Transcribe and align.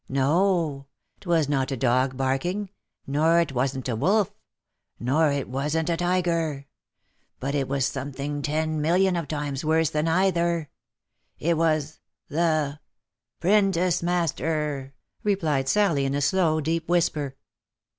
"No! 0.09 0.87
'twas 1.19 1.47
not 1.47 1.69
a 1.71 1.77
dog 1.77 2.17
barking, 2.17 2.71
nor 3.05 3.39
it 3.39 3.51
wasn't 3.51 3.87
a 3.87 3.95
wolf, 3.95 4.31
nor 4.99 5.29
it 5.31 5.47
wasn't 5.47 5.91
a 5.91 5.97
tiger; 5.97 6.65
but 7.39 7.53
it 7.53 7.67
was 7.67 7.85
something 7.85 8.41
ten 8.41 8.81
million 8.81 9.15
of 9.15 9.27
times 9.27 9.63
worser 9.63 9.93
than 9.93 10.07
either— 10.07 10.71
It— 11.37 11.55
was— 11.55 11.99
the— 12.29 12.79
'printice 13.41 14.01
master!" 14.01 14.95
replied 15.23 15.69
Sally, 15.69 16.05
in 16.05 16.15
a 16.15 16.21
slow 16.21 16.61
deep 16.61 16.89
whis 16.89 17.09
per. 17.09 17.35